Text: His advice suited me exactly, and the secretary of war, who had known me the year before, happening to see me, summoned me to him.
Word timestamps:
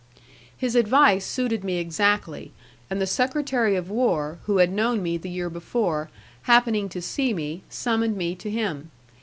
His 0.57 0.75
advice 0.75 1.23
suited 1.27 1.63
me 1.63 1.77
exactly, 1.77 2.51
and 2.89 2.99
the 2.99 3.05
secretary 3.05 3.75
of 3.75 3.91
war, 3.91 4.39
who 4.45 4.57
had 4.57 4.71
known 4.71 5.03
me 5.03 5.15
the 5.15 5.29
year 5.29 5.47
before, 5.47 6.09
happening 6.49 6.89
to 6.89 7.03
see 7.03 7.35
me, 7.35 7.61
summoned 7.69 8.17
me 8.17 8.33
to 8.33 8.49
him. 8.49 8.89